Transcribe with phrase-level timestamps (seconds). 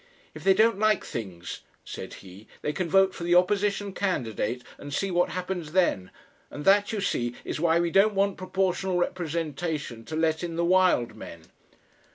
[0.33, 4.91] "If they don't like things," said he, "they can vote for the opposition candidate and
[4.91, 6.09] see what happens then
[6.49, 10.65] and that, you see, is why we don't want proportional representation to let in the
[10.65, 11.41] wild men."